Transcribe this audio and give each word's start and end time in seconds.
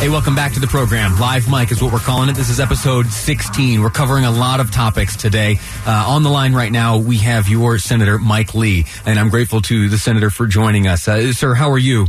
Hey, 0.00 0.08
welcome 0.08 0.34
back 0.34 0.54
to 0.54 0.60
the 0.60 0.66
program. 0.66 1.18
Live 1.20 1.46
Mike 1.46 1.70
is 1.70 1.82
what 1.82 1.92
we're 1.92 1.98
calling 1.98 2.30
it. 2.30 2.34
This 2.34 2.48
is 2.48 2.58
episode 2.58 3.08
16. 3.08 3.82
We're 3.82 3.90
covering 3.90 4.24
a 4.24 4.30
lot 4.30 4.58
of 4.58 4.70
topics 4.70 5.14
today. 5.14 5.58
Uh, 5.86 6.06
on 6.08 6.22
the 6.22 6.30
line 6.30 6.54
right 6.54 6.72
now, 6.72 6.96
we 6.96 7.18
have 7.18 7.50
your 7.50 7.76
Senator 7.76 8.18
Mike 8.18 8.54
Lee, 8.54 8.86
and 9.04 9.18
I'm 9.18 9.28
grateful 9.28 9.60
to 9.60 9.90
the 9.90 9.98
Senator 9.98 10.30
for 10.30 10.46
joining 10.46 10.86
us. 10.86 11.06
Uh, 11.06 11.34
sir, 11.34 11.52
how 11.52 11.70
are 11.70 11.78
you? 11.78 12.06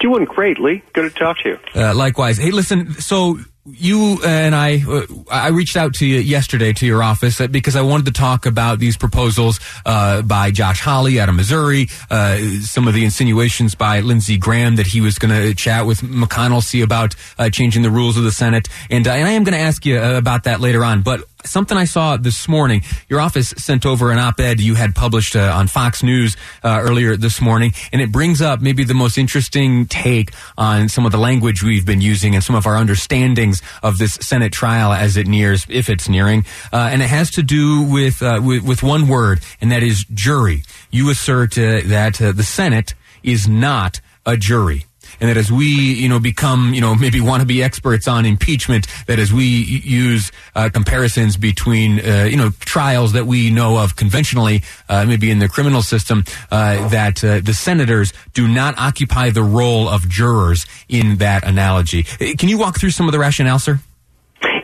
Doing 0.00 0.24
great, 0.24 0.58
Lee. 0.58 0.82
Good 0.92 1.12
to 1.12 1.16
talk 1.16 1.38
to 1.44 1.50
you. 1.50 1.58
Uh, 1.80 1.94
likewise. 1.94 2.36
Hey, 2.36 2.50
listen, 2.50 2.94
so 2.94 3.38
you 3.66 4.18
and 4.24 4.54
I, 4.54 4.82
uh, 4.86 5.06
I 5.30 5.48
reached 5.48 5.76
out 5.76 5.94
to 5.94 6.06
you 6.06 6.18
yesterday 6.18 6.72
to 6.74 6.86
your 6.86 7.02
office 7.02 7.40
uh, 7.40 7.46
because 7.46 7.76
I 7.76 7.82
wanted 7.82 8.06
to 8.06 8.12
talk 8.12 8.44
about 8.44 8.78
these 8.78 8.96
proposals 8.96 9.58
uh, 9.86 10.20
by 10.22 10.50
Josh 10.50 10.80
Hawley 10.80 11.18
out 11.18 11.30
of 11.30 11.34
Missouri, 11.34 11.88
uh, 12.10 12.36
some 12.60 12.86
of 12.86 12.94
the 12.94 13.04
insinuations 13.04 13.74
by 13.74 14.00
Lindsey 14.00 14.36
Graham 14.36 14.76
that 14.76 14.86
he 14.86 15.00
was 15.00 15.18
going 15.18 15.34
to 15.34 15.54
chat 15.54 15.86
with 15.86 16.00
McConnell, 16.00 16.62
see 16.62 16.82
about 16.82 17.14
uh, 17.38 17.48
changing 17.48 17.82
the 17.82 17.90
rules 17.90 18.18
of 18.18 18.24
the 18.24 18.32
Senate, 18.32 18.68
and, 18.90 19.06
and 19.06 19.26
I 19.26 19.30
am 19.30 19.44
going 19.44 19.56
to 19.56 19.64
ask 19.64 19.86
you 19.86 20.00
about 20.00 20.44
that 20.44 20.60
later 20.60 20.84
on. 20.84 21.02
But 21.02 21.24
something 21.44 21.76
I 21.76 21.84
saw 21.84 22.16
this 22.16 22.48
morning. 22.48 22.82
Your 23.08 23.20
office 23.20 23.50
sent 23.56 23.86
over 23.86 24.10
an 24.10 24.18
op-ed 24.18 24.60
you 24.60 24.74
had 24.74 24.94
published 24.94 25.36
uh, 25.36 25.52
on 25.54 25.66
Fox 25.66 26.02
News 26.02 26.36
uh, 26.62 26.80
earlier 26.82 27.16
this 27.16 27.40
morning, 27.40 27.72
and 27.92 28.00
it 28.00 28.10
brings 28.10 28.40
up 28.42 28.60
maybe 28.60 28.84
the 28.84 28.94
most 28.94 29.18
interesting 29.18 29.86
take 29.86 30.32
on 30.56 30.88
some 30.88 31.06
of 31.06 31.12
the 31.12 31.18
language 31.18 31.62
we've 31.62 31.86
been 31.86 32.00
using 32.00 32.34
and 32.34 32.42
some 32.42 32.56
of 32.56 32.66
our 32.66 32.76
understandings 32.76 33.62
of 33.82 33.98
this 33.98 34.14
Senate 34.14 34.52
trial 34.52 34.92
as 34.92 35.16
it 35.16 35.26
nears, 35.26 35.66
if 35.68 35.88
it's 35.88 36.08
nearing. 36.08 36.44
Uh, 36.72 36.88
and 36.90 37.02
it 37.02 37.08
has 37.08 37.30
to 37.32 37.42
do 37.42 37.82
with, 37.82 38.22
uh, 38.22 38.40
with, 38.42 38.62
with 38.64 38.82
one 38.82 39.08
word, 39.08 39.40
and 39.60 39.70
that 39.70 39.82
is 39.82 40.04
jury. 40.12 40.62
You 40.90 41.10
assert 41.10 41.58
uh, 41.58 41.80
that 41.86 42.20
uh, 42.20 42.32
the 42.32 42.42
Senate 42.42 42.94
is 43.22 43.48
not 43.48 44.00
a 44.26 44.36
jury 44.36 44.86
and 45.20 45.28
that 45.28 45.36
as 45.36 45.50
we, 45.50 45.66
you 45.66 46.08
know, 46.08 46.18
become, 46.18 46.74
you 46.74 46.80
know, 46.80 46.94
maybe 46.94 47.20
want 47.20 47.40
to 47.40 47.46
be 47.46 47.62
experts 47.62 48.08
on 48.08 48.26
impeachment, 48.26 48.86
that 49.06 49.18
as 49.18 49.32
we 49.32 49.44
use 49.44 50.32
uh, 50.54 50.68
comparisons 50.72 51.36
between, 51.36 52.00
uh, 52.00 52.24
you 52.24 52.36
know, 52.36 52.50
trials 52.60 53.12
that 53.12 53.26
we 53.26 53.50
know 53.50 53.78
of 53.78 53.96
conventionally, 53.96 54.62
uh, 54.88 55.04
maybe 55.04 55.30
in 55.30 55.38
the 55.38 55.48
criminal 55.48 55.82
system, 55.82 56.24
uh, 56.50 56.88
that 56.88 57.22
uh, 57.24 57.40
the 57.40 57.54
senators 57.54 58.12
do 58.32 58.48
not 58.48 58.78
occupy 58.78 59.30
the 59.30 59.42
role 59.42 59.88
of 59.88 60.08
jurors 60.08 60.66
in 60.88 61.16
that 61.16 61.44
analogy. 61.44 62.06
Uh, 62.20 62.34
can 62.38 62.48
you 62.48 62.58
walk 62.58 62.78
through 62.78 62.90
some 62.90 63.06
of 63.06 63.12
the 63.12 63.18
rationale, 63.18 63.58
sir? 63.58 63.80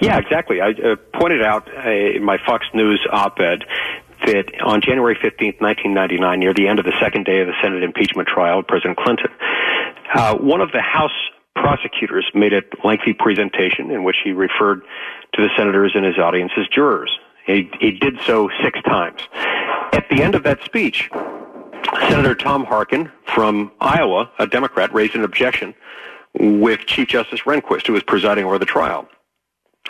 Yeah, 0.00 0.18
exactly. 0.18 0.60
I 0.60 0.72
pointed 1.14 1.42
out 1.42 1.68
in 1.86 2.24
my 2.24 2.38
Fox 2.46 2.66
News 2.74 3.06
op-ed 3.10 3.64
that 4.26 4.60
on 4.60 4.80
January 4.80 5.14
15th, 5.16 5.60
1999, 5.60 6.40
near 6.40 6.54
the 6.54 6.68
end 6.68 6.78
of 6.78 6.84
the 6.84 6.94
second 7.00 7.24
day 7.24 7.40
of 7.40 7.46
the 7.46 7.54
Senate 7.62 7.82
impeachment 7.82 8.28
trial 8.28 8.60
of 8.60 8.66
President 8.66 8.98
Clinton, 8.98 9.30
uh, 10.14 10.36
one 10.36 10.60
of 10.60 10.72
the 10.72 10.80
House 10.80 11.10
prosecutors 11.54 12.30
made 12.34 12.52
a 12.52 12.62
lengthy 12.84 13.12
presentation 13.12 13.90
in 13.90 14.04
which 14.04 14.16
he 14.24 14.32
referred 14.32 14.82
to 15.34 15.42
the 15.42 15.48
senators 15.56 15.92
in 15.94 16.04
his 16.04 16.18
audience 16.18 16.52
as 16.56 16.66
jurors. 16.68 17.10
He, 17.46 17.70
he 17.80 17.92
did 17.92 18.18
so 18.26 18.50
six 18.62 18.80
times. 18.82 19.20
At 19.92 20.06
the 20.10 20.22
end 20.22 20.34
of 20.34 20.42
that 20.44 20.62
speech, 20.64 21.10
Senator 22.08 22.34
Tom 22.34 22.64
Harkin 22.64 23.10
from 23.24 23.72
Iowa, 23.80 24.30
a 24.38 24.46
Democrat, 24.46 24.92
raised 24.94 25.14
an 25.14 25.24
objection 25.24 25.74
with 26.34 26.80
Chief 26.86 27.08
Justice 27.08 27.40
Rehnquist, 27.40 27.86
who 27.86 27.92
was 27.92 28.02
presiding 28.02 28.44
over 28.44 28.58
the 28.58 28.66
trial. 28.66 29.08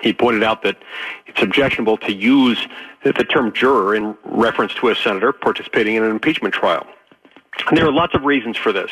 He 0.03 0.12
pointed 0.12 0.42
out 0.42 0.62
that 0.62 0.78
it's 1.26 1.42
objectionable 1.42 1.98
to 1.98 2.12
use 2.12 2.66
the 3.04 3.12
term 3.12 3.53
juror 3.53 3.94
in 3.94 4.16
reference 4.25 4.72
to 4.75 4.88
a 4.88 4.94
senator 4.94 5.32
participating 5.32 5.97
in 5.97 6.03
an 6.03 6.10
impeachment 6.10 6.54
trial. 6.54 6.86
And 7.68 7.76
there 7.76 7.86
are 7.86 7.92
lots 7.92 8.14
of 8.14 8.24
reasons 8.24 8.56
for 8.56 8.72
this. 8.72 8.90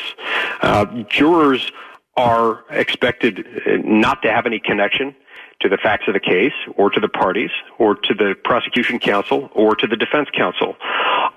Uh, 0.61 0.85
jurors 1.09 1.71
are 2.17 2.63
expected 2.69 3.39
uh, 3.39 3.77
not 3.83 4.21
to 4.23 4.31
have 4.31 4.45
any 4.45 4.59
connection 4.59 5.15
to 5.61 5.67
the 5.67 5.77
facts 5.77 6.05
of 6.07 6.13
the 6.13 6.19
case 6.19 6.53
or 6.75 6.89
to 6.89 6.99
the 6.99 7.09
parties 7.09 7.49
or 7.77 7.95
to 7.95 8.13
the 8.13 8.33
prosecution 8.43 8.99
counsel 8.99 9.49
or 9.53 9.75
to 9.75 9.87
the 9.87 9.97
defense 9.97 10.29
counsel. 10.35 10.75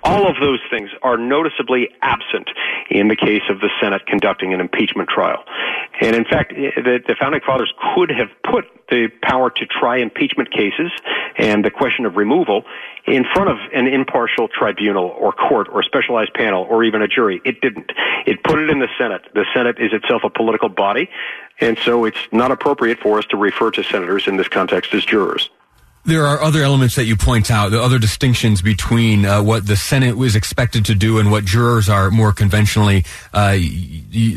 All 0.05 0.29
of 0.29 0.37
those 0.41 0.61
things 0.71 0.91
are 1.03 1.17
noticeably 1.17 1.89
absent 2.03 2.51
in 2.91 3.09
the 3.09 3.17
case 3.17 3.43
of 3.49 3.61
the 3.61 3.71
Senate 3.81 4.07
conducting 4.07 4.53
an 4.53 4.61
impeachment 4.61 5.09
trial. 5.09 5.45
And 6.01 6.15
in 6.15 6.25
fact, 6.25 6.53
the, 6.55 7.01
the 7.07 7.17
founding 7.19 7.41
fathers 7.45 7.73
could 7.95 8.11
have 8.11 8.29
put 8.45 8.65
the 8.93 9.09
power 9.23 9.49
to 9.49 9.65
try 9.65 9.97
impeachment 9.97 10.53
cases 10.53 10.93
and 11.39 11.65
the 11.65 11.71
question 11.71 12.05
of 12.05 12.17
removal 12.17 12.65
in 13.07 13.25
front 13.33 13.49
of 13.49 13.57
an 13.75 13.87
impartial 13.87 14.49
tribunal 14.49 15.07
or 15.19 15.33
court 15.33 15.69
or 15.73 15.83
specialized 15.83 16.35
panel 16.35 16.67
or 16.69 16.85
even 16.85 17.01
a 17.01 17.09
jury. 17.09 17.41
It 17.45 17.63
didn't. 17.63 17.91
It 18.27 18.45
put 18.45 18.59
it 18.59 18.69
in 18.69 18.81
the 18.81 18.89
Senate. 18.99 19.23
The 19.35 19.47
Senate 19.55 19.77
is 19.81 19.93
itself 19.95 20.23
a 20.25 20.31
political 20.31 20.69
body, 20.69 21.09
and 21.59 21.79
so 21.79 22.05
it's 22.05 22.19
not 22.33 22.51
appropriate 22.51 22.99
for 22.99 23.19
us 23.19 23.25
to 23.27 23.37
refer 23.39 23.71
to 23.71 23.83
senators 23.83 24.29
in 24.29 24.37
this 24.37 24.49
context 24.49 24.93
as 24.93 25.05
jurors. 25.05 25.49
There 26.05 26.27
are 26.27 26.43
other 26.43 26.63
elements 26.63 26.97
that 26.97 27.05
you 27.05 27.15
point 27.15 27.49
out, 27.49 27.71
the 27.71 27.81
other 27.81 28.01
distinctions 28.01 28.61
between 28.61 29.25
uh, 29.25 29.41
what 29.41 29.69
the 29.69 29.77
Senate 29.77 30.17
was 30.17 30.35
expected 30.35 30.85
to 30.87 30.97
do 30.97 31.21
and 31.21 31.31
what 31.31 31.45
jurors 31.45 31.89
are 31.89 32.11
more 32.11 32.33
conventionally 32.33 33.05
uh, 33.33 33.57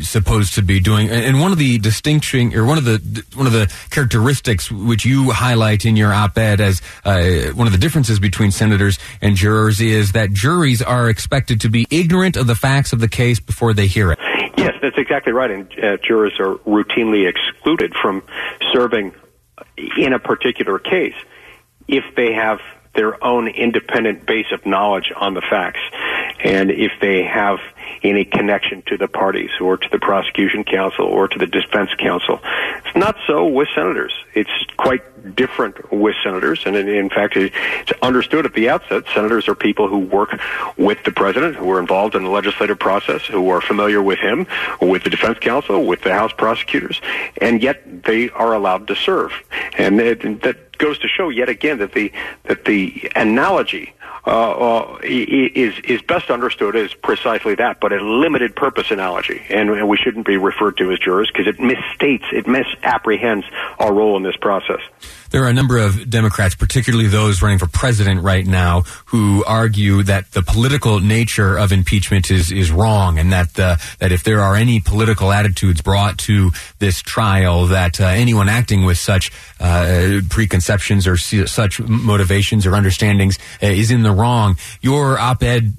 supposed 0.02 0.54
to 0.54 0.62
be 0.62 0.78
doing. 0.78 1.10
And 1.10 1.40
one 1.40 1.50
of 1.50 1.58
the 1.58 1.78
distinction, 1.78 2.54
or 2.54 2.64
one 2.64 2.78
of 2.78 2.84
the 2.84 3.24
one 3.34 3.48
of 3.48 3.52
the 3.52 3.72
characteristics 3.90 4.70
which 4.70 5.04
you 5.04 5.32
highlight 5.32 5.84
in 5.84 5.96
your 5.96 6.12
op-ed 6.12 6.60
as 6.60 6.80
uh, 7.04 7.50
one 7.54 7.66
of 7.66 7.72
the 7.72 7.80
differences 7.80 8.20
between 8.20 8.52
senators 8.52 9.00
and 9.20 9.34
jurors 9.34 9.80
is 9.80 10.12
that 10.12 10.32
juries 10.32 10.82
are 10.82 11.10
expected 11.10 11.60
to 11.62 11.68
be 11.68 11.84
ignorant 11.90 12.36
of 12.36 12.46
the 12.46 12.54
facts 12.54 12.92
of 12.92 13.00
the 13.00 13.08
case 13.08 13.40
before 13.40 13.74
they 13.74 13.88
hear 13.88 14.12
it. 14.12 14.20
Yes, 14.56 14.74
that's 14.80 14.98
exactly 14.98 15.32
right. 15.32 15.50
And 15.50 15.66
uh, 15.82 15.96
jurors 15.96 16.38
are 16.38 16.54
routinely 16.58 17.28
excluded 17.28 17.92
from 18.00 18.22
serving 18.72 19.16
in 19.96 20.12
a 20.12 20.20
particular 20.20 20.78
case 20.78 21.14
if 21.88 22.04
they 22.16 22.32
have 22.32 22.60
their 22.94 23.22
own 23.22 23.46
independent 23.48 24.26
base 24.26 24.50
of 24.52 24.64
knowledge 24.64 25.12
on 25.14 25.34
the 25.34 25.42
facts 25.42 25.80
and 26.42 26.70
if 26.70 26.92
they 27.00 27.22
have 27.22 27.58
any 28.02 28.24
connection 28.24 28.82
to 28.86 28.96
the 28.96 29.08
parties 29.08 29.50
or 29.60 29.76
to 29.76 29.88
the 29.90 29.98
prosecution 29.98 30.64
counsel 30.64 31.06
or 31.06 31.28
to 31.28 31.38
the 31.38 31.46
defense 31.46 31.90
counsel. 31.98 32.40
It's 32.84 32.96
not 32.96 33.16
so 33.26 33.46
with 33.46 33.68
senators. 33.74 34.12
It's 34.34 34.50
quite 34.76 35.34
different 35.34 35.92
with 35.92 36.14
senators, 36.22 36.62
and 36.66 36.76
in 36.76 37.08
fact, 37.08 37.36
it's 37.36 37.92
understood 38.02 38.46
at 38.46 38.52
the 38.52 38.68
outset 38.68 39.04
senators 39.14 39.48
are 39.48 39.54
people 39.54 39.88
who 39.88 39.98
work 39.98 40.38
with 40.76 41.02
the 41.04 41.10
president, 41.10 41.56
who 41.56 41.70
are 41.70 41.80
involved 41.80 42.14
in 42.14 42.22
the 42.22 42.30
legislative 42.30 42.78
process, 42.78 43.22
who 43.22 43.48
are 43.48 43.60
familiar 43.60 44.02
with 44.02 44.18
him, 44.18 44.46
with 44.80 45.04
the 45.04 45.10
defense 45.10 45.38
counsel, 45.40 45.84
with 45.84 46.02
the 46.02 46.12
House 46.12 46.32
prosecutors, 46.36 47.00
and 47.40 47.62
yet 47.62 48.04
they 48.04 48.28
are 48.30 48.52
allowed 48.52 48.86
to 48.88 48.94
serve. 48.94 49.32
And 49.78 49.98
that 49.98 50.65
goes 50.78 50.98
to 51.00 51.08
show 51.08 51.28
yet 51.28 51.48
again 51.48 51.78
that 51.78 51.92
the 51.92 52.12
that 52.44 52.64
the 52.64 53.10
analogy 53.14 53.92
uh, 54.26 54.50
uh, 54.50 54.98
is 55.02 55.78
is 55.84 56.02
best 56.02 56.30
understood 56.30 56.74
as 56.74 56.92
precisely 56.94 57.54
that, 57.54 57.80
but 57.80 57.92
a 57.92 58.02
limited 58.02 58.56
purpose 58.56 58.90
analogy, 58.90 59.40
and, 59.50 59.70
and 59.70 59.88
we 59.88 59.96
shouldn't 59.96 60.26
be 60.26 60.36
referred 60.36 60.76
to 60.78 60.90
as 60.90 60.98
jurors 60.98 61.30
because 61.32 61.46
it 61.46 61.58
misstates, 61.58 62.32
it 62.32 62.46
misapprehends 62.46 63.46
our 63.78 63.92
role 63.92 64.16
in 64.16 64.24
this 64.24 64.36
process. 64.36 64.80
There 65.36 65.44
are 65.44 65.48
a 65.48 65.52
number 65.52 65.76
of 65.76 66.08
Democrats, 66.08 66.54
particularly 66.54 67.08
those 67.08 67.42
running 67.42 67.58
for 67.58 67.66
president 67.66 68.22
right 68.22 68.46
now, 68.46 68.84
who 69.04 69.44
argue 69.44 70.02
that 70.04 70.32
the 70.32 70.40
political 70.40 70.98
nature 70.98 71.58
of 71.58 71.72
impeachment 71.72 72.30
is, 72.30 72.50
is 72.50 72.70
wrong 72.70 73.18
and 73.18 73.30
that, 73.34 73.60
uh, 73.60 73.76
that 73.98 74.12
if 74.12 74.24
there 74.24 74.40
are 74.40 74.56
any 74.56 74.80
political 74.80 75.30
attitudes 75.30 75.82
brought 75.82 76.16
to 76.20 76.52
this 76.78 77.02
trial, 77.02 77.66
that 77.66 78.00
uh, 78.00 78.06
anyone 78.06 78.48
acting 78.48 78.86
with 78.86 78.96
such 78.96 79.30
uh, 79.60 80.22
preconceptions 80.30 81.06
or 81.06 81.18
such 81.18 81.80
motivations 81.80 82.64
or 82.64 82.74
understandings 82.74 83.38
uh, 83.62 83.66
is 83.66 83.90
in 83.90 84.04
the 84.04 84.12
wrong. 84.12 84.56
Your 84.80 85.18
op-ed 85.18 85.74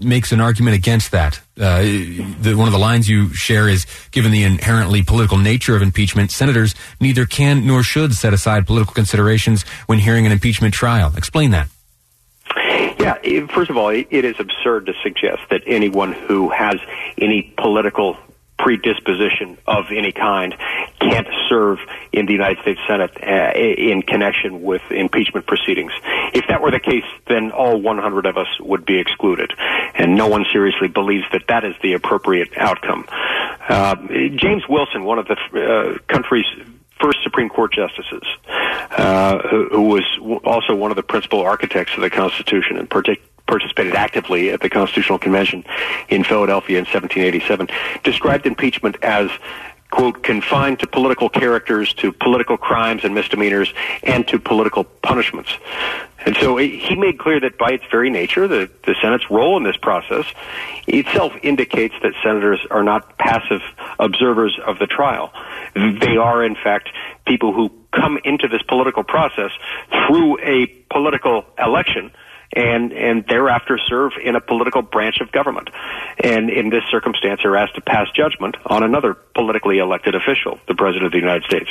makes 0.00 0.32
an 0.32 0.42
argument 0.42 0.76
against 0.76 1.12
that. 1.12 1.40
Uh, 1.58 1.82
the, 1.82 2.54
one 2.56 2.66
of 2.66 2.72
the 2.72 2.78
lines 2.78 3.08
you 3.08 3.32
share 3.34 3.68
is 3.68 3.86
given 4.10 4.32
the 4.32 4.42
inherently 4.42 5.02
political 5.02 5.36
nature 5.36 5.76
of 5.76 5.82
impeachment, 5.82 6.30
senators 6.30 6.74
neither 6.98 7.26
can 7.26 7.66
nor 7.66 7.82
should 7.82 8.14
set 8.14 8.32
aside 8.32 8.66
political 8.66 8.94
considerations 8.94 9.62
when 9.86 9.98
hearing 9.98 10.24
an 10.24 10.32
impeachment 10.32 10.72
trial. 10.72 11.12
Explain 11.16 11.50
that. 11.50 11.68
Yeah, 12.98 13.46
first 13.48 13.68
of 13.68 13.76
all, 13.76 13.88
it 13.88 14.06
is 14.12 14.36
absurd 14.38 14.86
to 14.86 14.94
suggest 15.02 15.42
that 15.50 15.62
anyone 15.66 16.12
who 16.12 16.50
has 16.50 16.76
any 17.18 17.52
political 17.58 18.16
predisposition 18.58 19.58
of 19.66 19.86
any 19.90 20.12
kind 20.12 20.54
can't 21.02 21.28
serve 21.48 21.78
in 22.12 22.26
the 22.26 22.32
United 22.32 22.60
States 22.62 22.80
Senate 22.86 23.10
uh, 23.22 23.52
in 23.58 24.02
connection 24.02 24.62
with 24.62 24.82
impeachment 24.90 25.46
proceedings. 25.46 25.92
If 26.32 26.46
that 26.48 26.62
were 26.62 26.70
the 26.70 26.80
case, 26.80 27.04
then 27.28 27.50
all 27.50 27.80
100 27.80 28.26
of 28.26 28.36
us 28.36 28.48
would 28.60 28.84
be 28.84 28.98
excluded, 28.98 29.52
and 29.94 30.16
no 30.16 30.28
one 30.28 30.44
seriously 30.52 30.88
believes 30.88 31.24
that 31.32 31.44
that 31.48 31.64
is 31.64 31.74
the 31.82 31.94
appropriate 31.94 32.56
outcome. 32.56 33.06
Uh, 33.68 33.96
James 34.36 34.62
Wilson, 34.68 35.04
one 35.04 35.18
of 35.18 35.26
the 35.26 35.36
uh, 35.36 35.98
country's 36.08 36.46
first 37.00 37.18
Supreme 37.22 37.48
Court 37.48 37.72
justices, 37.72 38.22
uh, 38.90 39.38
who, 39.48 39.82
was 39.82 40.04
also 40.44 40.74
one 40.74 40.90
of 40.90 40.96
the 40.96 41.02
principal 41.02 41.40
architects 41.40 41.94
of 41.94 42.00
the 42.00 42.10
Constitution 42.10 42.76
and 42.76 42.88
partic- 42.88 43.20
participated 43.46 43.94
actively 43.94 44.50
at 44.50 44.60
the 44.60 44.70
Constitutional 44.70 45.18
Convention 45.18 45.64
in 46.08 46.22
Philadelphia 46.24 46.78
in 46.78 46.84
1787, 46.84 47.68
described 48.04 48.46
impeachment 48.46 48.96
as 49.02 49.30
quote, 49.92 50.22
confined 50.22 50.80
to 50.80 50.86
political 50.86 51.28
characters, 51.28 51.92
to 51.92 52.10
political 52.12 52.56
crimes 52.56 53.04
and 53.04 53.14
misdemeanors, 53.14 53.72
and 54.02 54.26
to 54.26 54.38
political 54.38 54.84
punishments. 54.84 55.50
And 56.24 56.34
so 56.36 56.56
he 56.56 56.96
made 56.96 57.18
clear 57.18 57.38
that 57.40 57.58
by 57.58 57.72
its 57.72 57.84
very 57.90 58.08
nature, 58.08 58.48
the, 58.48 58.70
the 58.86 58.94
Senate's 59.02 59.30
role 59.30 59.56
in 59.58 59.64
this 59.64 59.76
process 59.76 60.24
itself 60.86 61.32
indicates 61.42 61.94
that 62.02 62.14
senators 62.22 62.60
are 62.70 62.82
not 62.82 63.18
passive 63.18 63.60
observers 63.98 64.58
of 64.64 64.78
the 64.78 64.86
trial. 64.86 65.30
They 65.74 66.16
are, 66.16 66.42
in 66.42 66.54
fact, 66.54 66.88
people 67.26 67.52
who 67.52 67.70
come 67.92 68.18
into 68.24 68.48
this 68.48 68.62
political 68.62 69.04
process 69.04 69.50
through 70.06 70.38
a 70.40 70.66
political 70.90 71.44
election 71.58 72.12
and 72.52 72.92
and 72.92 73.24
thereafter 73.26 73.78
serve 73.78 74.12
in 74.22 74.36
a 74.36 74.40
political 74.40 74.82
branch 74.82 75.20
of 75.20 75.32
government, 75.32 75.70
and 76.22 76.50
in 76.50 76.70
this 76.70 76.84
circumstance 76.90 77.44
are 77.44 77.56
asked 77.56 77.74
to 77.76 77.80
pass 77.80 78.08
judgment 78.14 78.56
on 78.66 78.82
another 78.82 79.14
politically 79.14 79.78
elected 79.78 80.14
official, 80.14 80.58
the 80.68 80.74
president 80.74 81.06
of 81.06 81.12
the 81.12 81.18
United 81.18 81.44
States. 81.44 81.70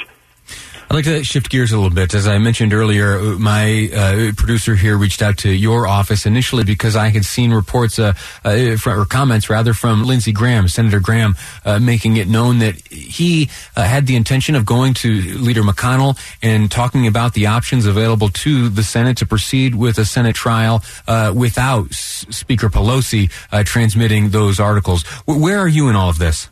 I'd 0.91 0.95
like 0.95 1.05
to 1.05 1.23
shift 1.23 1.49
gears 1.49 1.71
a 1.71 1.77
little 1.77 1.95
bit. 1.95 2.13
As 2.13 2.27
I 2.27 2.38
mentioned 2.38 2.73
earlier, 2.73 3.17
my 3.39 3.89
uh, 3.95 4.31
producer 4.35 4.75
here 4.75 4.97
reached 4.97 5.21
out 5.21 5.38
to 5.38 5.49
your 5.49 5.88
office 5.88 6.25
initially 6.25 6.65
because 6.65 6.97
I 6.97 7.07
had 7.07 7.23
seen 7.23 7.53
reports 7.53 7.97
uh, 7.97 8.11
uh, 8.43 8.75
or 8.85 9.05
comments 9.05 9.49
rather 9.49 9.73
from 9.73 10.03
Lindsey 10.03 10.33
Graham, 10.33 10.67
Senator 10.67 10.99
Graham, 10.99 11.38
uh, 11.63 11.79
making 11.79 12.17
it 12.17 12.27
known 12.27 12.59
that 12.59 12.75
he 12.89 13.49
uh, 13.77 13.83
had 13.83 14.05
the 14.05 14.17
intention 14.17 14.53
of 14.53 14.65
going 14.65 14.93
to 14.95 15.21
Leader 15.38 15.63
McConnell 15.63 16.19
and 16.43 16.69
talking 16.69 17.07
about 17.07 17.35
the 17.35 17.45
options 17.45 17.85
available 17.85 18.27
to 18.27 18.67
the 18.67 18.83
Senate 18.83 19.15
to 19.19 19.25
proceed 19.25 19.75
with 19.75 19.97
a 19.97 20.03
Senate 20.03 20.35
trial 20.35 20.83
uh, 21.07 21.31
without 21.33 21.91
S- 21.91 22.25
Speaker 22.31 22.67
Pelosi 22.67 23.31
transmitting 23.63 24.31
those 24.31 24.59
articles. 24.59 25.03
Where 25.25 25.59
are 25.59 25.69
you 25.69 25.88
in 25.88 25.95
all 25.95 26.09
of 26.09 26.17
this? 26.17 26.49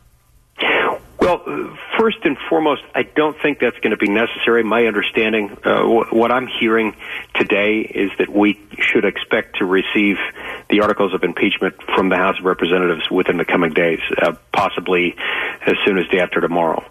Well, 1.19 1.43
first 1.99 2.19
and 2.23 2.37
foremost, 2.49 2.81
I 2.95 3.03
don't 3.03 3.35
think 3.41 3.59
that's 3.59 3.77
going 3.79 3.91
to 3.91 3.97
be 3.97 4.09
necessary. 4.09 4.63
My 4.63 4.85
understanding, 4.85 5.57
uh, 5.65 5.83
what 5.83 6.31
I'm 6.31 6.47
hearing 6.47 6.95
today 7.35 7.81
is 7.81 8.09
that 8.19 8.29
we 8.29 8.57
should 8.79 9.03
expect 9.03 9.57
to 9.57 9.65
receive 9.65 10.15
the 10.69 10.79
articles 10.79 11.13
of 11.13 11.23
impeachment 11.23 11.75
from 11.93 12.07
the 12.07 12.15
House 12.15 12.39
of 12.39 12.45
Representatives 12.45 13.11
within 13.11 13.37
the 13.37 13.43
coming 13.43 13.73
days, 13.73 13.99
uh, 14.21 14.33
possibly 14.53 15.15
as 15.65 15.75
soon 15.85 15.97
as 15.97 16.07
day 16.07 16.19
after 16.19 16.39
tomorrow. 16.39 16.83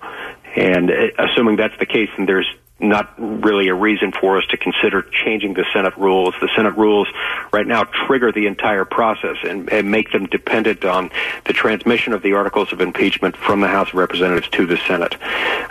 And 0.54 0.90
uh, 0.90 0.94
assuming 1.19 1.56
that's 1.56 1.78
the 1.78 1.86
case, 1.86 2.10
then 2.16 2.26
there's 2.26 2.48
not 2.80 3.12
really 3.19 3.69
a 3.69 3.75
reason 3.75 4.12
for 4.12 4.38
us 4.38 4.46
to 4.46 4.56
consider 4.56 5.02
changing 5.02 5.54
the 5.54 5.64
Senate 5.72 5.96
rules. 5.96 6.34
The 6.40 6.48
Senate 6.54 6.76
rules 6.76 7.08
right 7.52 7.66
now 7.66 7.84
trigger 7.84 8.30
the 8.30 8.46
entire 8.46 8.84
process 8.84 9.36
and, 9.42 9.70
and, 9.72 9.88
make 9.88 10.12
them 10.12 10.26
dependent 10.26 10.84
on 10.84 11.10
the 11.46 11.52
transmission 11.52 12.12
of 12.12 12.22
the 12.22 12.34
articles 12.34 12.72
of 12.72 12.80
impeachment 12.80 13.36
from 13.36 13.60
the 13.60 13.69
House 13.69 13.88
of 13.88 13.94
Representatives 13.94 14.48
to 14.50 14.66
the 14.66 14.76
Senate. 14.86 15.16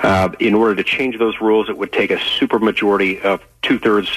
Uh, 0.03 0.29
in 0.39 0.55
order 0.55 0.75
to 0.75 0.83
change 0.83 1.17
those 1.19 1.39
rules, 1.39 1.69
it 1.69 1.77
would 1.77 1.93
take 1.93 2.09
a 2.11 2.17
supermajority 2.17 3.21
of 3.21 3.41
two 3.67 3.79
thirds 3.79 4.09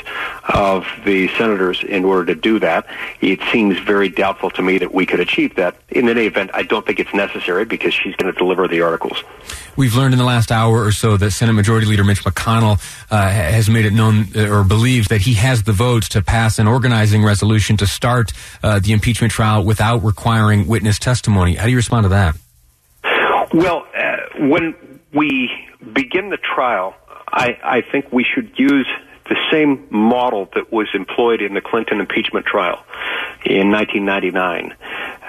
of 0.48 0.86
the 1.04 1.28
senators 1.36 1.82
in 1.82 2.04
order 2.04 2.34
to 2.34 2.40
do 2.40 2.58
that. 2.60 2.86
It 3.20 3.40
seems 3.52 3.78
very 3.78 4.08
doubtful 4.08 4.50
to 4.50 4.62
me 4.62 4.78
that 4.78 4.94
we 4.94 5.06
could 5.06 5.20
achieve 5.20 5.56
that. 5.56 5.76
In 5.88 6.08
any 6.08 6.26
event, 6.26 6.50
I 6.54 6.62
don't 6.62 6.86
think 6.86 7.00
it's 7.00 7.12
necessary 7.12 7.64
because 7.64 7.92
she's 7.92 8.14
going 8.16 8.32
to 8.32 8.38
deliver 8.38 8.68
the 8.68 8.82
articles. 8.82 9.22
We've 9.76 9.94
learned 9.94 10.14
in 10.14 10.18
the 10.18 10.24
last 10.24 10.52
hour 10.52 10.84
or 10.84 10.92
so 10.92 11.16
that 11.16 11.30
Senate 11.32 11.54
Majority 11.54 11.86
Leader 11.86 12.04
Mitch 12.04 12.24
McConnell 12.24 12.80
uh, 13.10 13.28
has 13.28 13.68
made 13.68 13.86
it 13.86 13.92
known 13.92 14.26
uh, 14.36 14.48
or 14.48 14.64
believes 14.64 15.08
that 15.08 15.20
he 15.20 15.34
has 15.34 15.62
the 15.62 15.72
votes 15.72 16.10
to 16.10 16.22
pass 16.22 16.58
an 16.58 16.66
organizing 16.66 17.24
resolution 17.24 17.76
to 17.78 17.86
start 17.86 18.32
uh, 18.62 18.78
the 18.78 18.92
impeachment 18.92 19.32
trial 19.32 19.64
without 19.64 20.04
requiring 20.04 20.66
witness 20.66 20.98
testimony. 20.98 21.54
How 21.54 21.64
do 21.64 21.70
you 21.70 21.76
respond 21.76 22.04
to 22.04 22.10
that? 22.10 22.36
Well, 23.52 23.86
uh, 23.96 24.48
when 24.48 24.74
we 25.12 25.50
begin 25.92 26.30
the 26.30 26.36
trial, 26.36 26.94
I, 27.32 27.58
I 27.62 27.80
think 27.80 28.12
we 28.12 28.24
should 28.24 28.52
use 28.58 28.86
the 29.30 29.36
same 29.50 29.86
model 29.90 30.48
that 30.54 30.72
was 30.72 30.88
employed 30.92 31.40
in 31.40 31.54
the 31.54 31.60
Clinton 31.60 32.00
impeachment 32.00 32.44
trial 32.44 32.84
in 33.46 33.70
1999. 33.70 34.74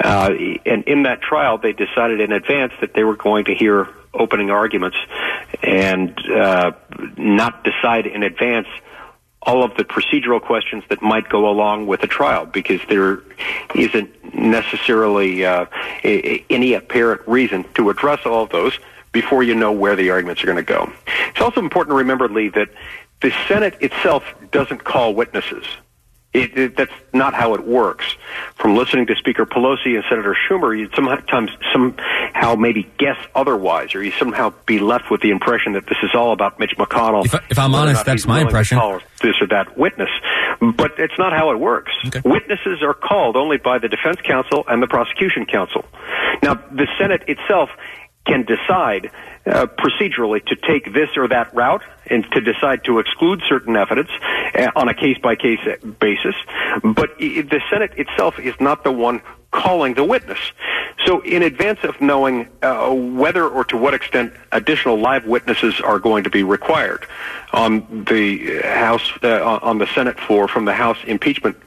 Uh, 0.04 0.34
and 0.66 0.84
in 0.86 1.04
that 1.04 1.22
trial, 1.22 1.60
they 1.60 1.72
decided 1.72 2.20
in 2.20 2.32
advance 2.32 2.74
that 2.82 2.96
they 2.96 3.04
were 3.04 3.16
going 3.16 3.46
to 3.46 3.54
hear 3.54 3.88
opening 4.12 4.50
arguments 4.50 4.98
and 5.62 6.18
uh, 6.32 6.72
not 7.16 7.64
decide 7.64 8.08
in 8.08 8.24
advance 8.24 8.68
all 9.44 9.64
of 9.64 9.78
the 9.78 9.84
procedural 9.84 10.42
questions 10.42 10.84
that 10.90 11.04
might 11.04 11.30
go 11.30 11.48
along 11.48 11.86
with 11.86 12.02
a 12.04 12.08
trial 12.08 12.48
because 12.48 12.82
there 12.90 13.20
isn't 13.76 14.34
necessarily 14.34 15.46
uh, 15.46 15.66
any 16.04 16.74
apparent 16.74 17.22
reason 17.28 17.64
to 17.76 17.92
address 17.92 18.26
all 18.26 18.44
of 18.44 18.50
those 18.50 18.80
before 19.12 19.44
you 19.44 19.54
know 19.54 19.72
where 19.72 19.96
the 19.96 20.10
arguments 20.10 20.42
are 20.42 20.48
going 20.48 20.58
to 20.58 20.64
go. 20.64 20.92
It's 21.30 21.42
also 21.42 21.60
important 21.60 21.94
to 21.94 21.98
remember, 21.98 22.30
Lee, 22.30 22.50
that 22.50 22.70
the 23.22 23.32
Senate 23.48 23.76
itself 23.82 24.24
doesn't 24.52 24.84
call 24.84 25.14
witnesses. 25.14 25.66
It, 26.34 26.58
it, 26.58 26.78
that's 26.78 26.94
not 27.14 27.34
how 27.34 27.56
it 27.56 27.68
works. 27.68 28.06
From 28.56 28.78
listening 28.78 29.06
to 29.08 29.16
Speaker 29.16 29.46
Pelosi 29.46 29.96
and 29.96 30.04
Senator 30.10 30.34
Schumer, 30.48 30.78
you 30.78 30.90
sometimes 30.96 31.52
somehow 31.74 32.56
maybe 32.56 32.90
guess 32.98 33.18
otherwise, 33.36 33.94
or 33.96 34.02
you 34.02 34.12
somehow 34.12 34.54
be 34.66 34.80
left 34.80 35.12
with 35.12 35.20
the 35.20 35.30
impression 35.30 35.74
that 35.74 35.88
this 35.88 35.98
is 36.02 36.12
all 36.16 36.32
about 36.32 36.58
Mitch 36.58 36.74
McConnell. 36.78 37.26
If, 37.26 37.34
if 37.50 37.60
I'm 37.60 37.76
honest, 37.76 38.06
that's 38.06 38.26
my 38.26 38.42
impression. 38.42 38.80
This 39.22 39.36
or 39.42 39.48
that 39.48 39.78
witness, 39.78 40.10
but 40.62 40.98
it's 40.98 41.18
not 41.18 41.34
how 41.34 41.52
it 41.52 41.60
works. 41.60 41.92
Okay. 42.08 42.22
Witnesses 42.24 42.82
are 42.82 42.94
called 42.94 43.36
only 43.36 43.58
by 43.58 43.78
the 43.78 43.90
defense 43.90 44.18
counsel 44.24 44.64
and 44.70 44.82
the 44.82 44.88
prosecution 44.88 45.46
counsel. 45.46 45.84
Now, 46.42 46.54
the 46.54 46.88
Senate 46.98 47.24
itself 47.28 47.70
can 48.26 48.46
decide 48.46 49.12
uh, 49.46 49.66
procedurally 49.66 50.46
to 50.46 50.56
take 50.56 50.94
this 50.94 51.10
or 51.18 51.28
that 51.28 51.54
route 51.54 51.84
and 52.08 52.30
to 52.32 52.42
decide 52.42 52.84
to 52.86 53.00
exclude 53.00 53.42
certain 53.48 53.76
evidence 53.76 54.10
uh, 54.56 54.70
on 54.76 54.88
a 54.90 54.94
case 54.94 55.18
by 55.18 55.36
case 55.36 55.60
basis. 56.00 56.36
But 56.84 57.18
the 57.18 57.62
Senate 57.70 57.94
itself 57.98 58.40
is 58.40 58.54
not 58.60 58.84
the 58.84 58.92
one 58.92 59.22
calling 59.52 59.94
the 59.94 60.04
witness. 60.04 60.40
So, 61.06 61.22
in 61.22 61.44
advance 61.44 61.80
of 61.84 62.00
knowing 62.00 62.48
uh, 62.62 62.94
whether 62.94 63.48
or 63.48 63.66
to 63.66 63.78
what 63.78 63.94
extent 63.94 64.34
additional 64.52 65.00
live 65.00 65.26
witnesses 65.26 65.82
are 65.82 66.00
going 66.00 66.24
to 66.24 66.30
be 66.30 66.44
required 66.44 67.06
on 67.52 68.06
the 68.06 68.62
House, 68.62 69.12
uh, 69.24 69.60
on 69.62 69.78
the 69.78 69.88
Senate 69.88 70.20
floor 70.20 70.48
from 70.48 70.66
the 70.66 70.74
House 70.74 70.98
impeachment 71.06 71.58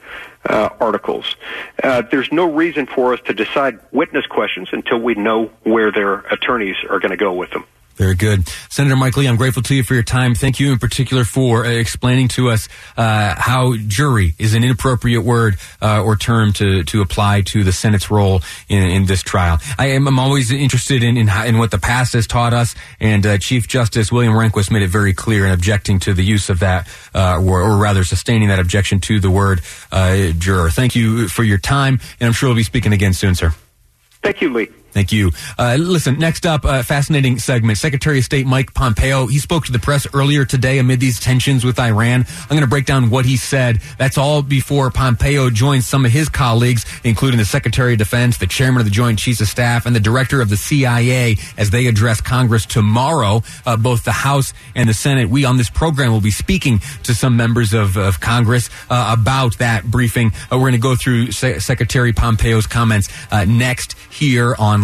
uh, 0.47 0.71
articles. 0.81 1.37
Uh, 1.83 2.03
there's 2.11 2.31
no 2.33 2.53
reason 2.53 2.87
for 2.87 3.15
us 3.15 3.21
to 3.27 3.35
decide 3.35 3.79
witness 3.93 4.27
questions 4.27 4.69
until 4.73 4.99
we 4.99 5.15
know 5.15 5.47
where 5.63 5.91
their 5.91 6.21
attorneys 6.31 6.77
are 6.89 6.99
going 6.99 7.11
to 7.11 7.17
go 7.17 7.33
with 7.33 7.51
them. 7.51 7.65
Very 7.97 8.17
good. 8.17 8.49
Senator 8.71 8.97
Mike 8.97 9.17
Lee, 9.17 9.27
I'm 9.27 9.37
grateful 9.37 9.63
to 9.63 9.75
you 9.75 9.85
for 9.85 9.95
your 9.95 10.03
time. 10.03 10.35
Thank 10.35 10.59
you 10.59 10.73
in 10.73 10.79
particular 10.79 11.25
for 11.25 11.65
uh, 11.65 11.71
explaining 11.71 12.29
to 12.29 12.51
us 12.51 12.69
uh, 12.97 13.35
how 13.39 13.77
jury 13.77 14.35
is 14.39 14.55
an 14.55 14.65
inappropriate 14.65 15.23
word 15.23 15.57
uh, 15.81 16.03
or 16.03 16.17
term 16.17 16.53
to, 16.55 16.83
to 16.85 17.03
apply 17.03 17.43
to 17.43 17.63
the 17.63 17.73
Senate's 17.73 18.11
role 18.11 18.43
in, 18.69 18.83
in 18.83 19.07
this 19.07 19.23
trial. 19.23 19.59
I 19.79 19.89
am 19.89 20.09
I'm 20.09 20.19
always 20.19 20.51
interested 20.51 21.05
in, 21.05 21.17
in, 21.17 21.29
in, 21.29 21.59
what 21.59 21.71
the 21.71 21.79
past 21.79 22.15
has 22.15 22.27
taught 22.27 22.53
us, 22.53 22.75
and 22.99 23.25
uh, 23.25 23.39
Chief 23.39 23.69
Justice 23.69 24.11
William 24.11 24.33
Rehnquist 24.33 24.71
made 24.71 24.83
it 24.83 24.89
very 24.89 25.13
clear 25.13 25.47
in 25.47 25.53
objecting 25.53 26.01
to 26.01 26.15
the 26.15 26.25
use 26.25 26.51
of 26.51 26.59
that, 26.61 26.89
uh, 27.15 27.41
or, 27.41 27.63
or, 27.63 27.77
rather 27.77 28.05
sustaining 28.05 28.49
that 28.49 28.59
objection 28.59 29.01
to 29.01 29.21
the 29.21 29.31
word 29.31 29.61
uh, 29.93 30.33
juror. 30.39 30.71
Thank 30.71 30.97
you 30.97 31.29
for 31.29 31.45
your 31.45 31.59
time, 31.59 32.01
and 32.19 32.27
I'm 32.27 32.33
sure 32.33 32.49
we'll 32.49 32.57
be 32.57 32.63
speaking 32.65 32.93
again 32.93 33.13
soon, 33.13 33.35
sir. 33.35 33.55
Thank 34.23 34.41
you, 34.41 34.53
Lee. 34.53 34.69
Thank 34.95 35.11
you. 35.11 35.33
Uh, 35.59 35.77
listen, 35.77 36.21
next 36.21 36.47
up, 36.47 36.65
uh, 36.65 36.85
fascinating 36.85 37.41
segment. 37.41 37.79
Secretary 37.79 38.19
of 38.19 38.25
State 38.25 38.47
Mike 38.47 38.75
Pompeo, 38.75 39.27
he 39.27 39.41
spoke 39.41 39.67
to 39.67 39.73
the 39.73 39.81
press 39.81 40.07
earlier 40.15 40.45
today 40.45 40.79
amid 40.79 41.01
these 41.01 41.19
tensions 41.19 41.65
with 41.65 41.81
Iran. 41.81 42.25
I'm 42.43 42.49
going 42.49 42.61
to 42.61 42.69
break 42.69 42.87
down 42.87 43.11
what 43.11 43.25
he 43.25 43.37
said. 43.37 43.81
That's 43.99 44.17
all 44.17 44.41
before 44.41 44.93
Pompeo 44.93 45.51
joins 45.51 45.85
some 45.85 46.05
of 46.05 46.13
his 46.13 46.29
colleagues, 46.29 46.87
including 47.03 47.39
the 47.39 47.45
Secretary 47.45 47.95
of 47.95 47.99
Defense, 47.99 48.39
the 48.39 48.47
Chairman 48.47 48.83
of 48.83 48.85
the 48.85 48.93
Joint 48.93 49.19
Chiefs 49.19 49.41
of 49.41 49.49
Staff, 49.49 49.85
and 49.85 49.97
the 49.97 50.01
Director 50.01 50.41
of 50.41 50.49
the 50.49 50.57
CIA 50.57 51.39
as 51.59 51.71
they 51.71 51.89
address 51.89 52.21
Congress 52.21 52.65
tomorrow, 52.65 53.43
uh, 53.67 53.77
both 53.77 54.05
the 54.05 54.13
House 54.13 54.55
and 54.77 54.89
the 54.89 54.95
Senate. 54.95 55.29
We 55.29 55.45
on 55.45 55.57
this 55.57 55.71
program 55.71 56.13
will 56.13 56.21
be 56.21 56.31
speaking 56.31 56.79
to 57.03 57.17
some 57.17 57.37
members 57.37 57.73
of, 57.73 57.97
of 57.97 58.21
Congress 58.21 58.71
uh, 58.89 59.17
about 59.19 59.59
that 59.59 59.85
briefing. 59.85 60.31
Uh, 60.53 60.59
we're 60.59 60.71
going 60.71 60.73
to 60.75 60.79
go 60.79 60.95
through 60.95 61.33
Se- 61.33 61.59
Secretary 61.59 62.13
Pompeo's 62.13 62.69
comments 62.69 63.09
uh, 63.33 63.45
next 63.45 63.97
here 64.09 64.55
on 64.57 64.84